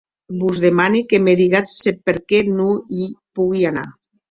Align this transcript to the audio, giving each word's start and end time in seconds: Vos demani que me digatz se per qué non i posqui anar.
Vos 0.43 0.61
demani 0.63 1.01
que 1.11 1.19
me 1.25 1.35
digatz 1.41 1.77
se 1.83 1.95
per 2.09 2.17
qué 2.33 2.41
non 2.57 2.83
i 3.03 3.13
posqui 3.41 3.71
anar. 3.75 3.89